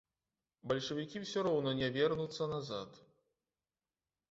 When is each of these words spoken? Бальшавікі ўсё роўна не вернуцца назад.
Бальшавікі 0.71 1.21
ўсё 1.25 1.39
роўна 1.49 1.75
не 1.81 1.91
вернуцца 1.99 2.49
назад. 2.55 3.01